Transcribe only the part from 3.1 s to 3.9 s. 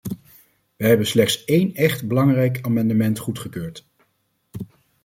goedgekeurd.